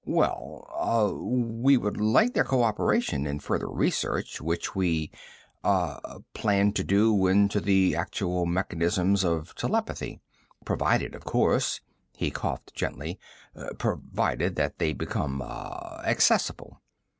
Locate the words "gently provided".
12.73-14.55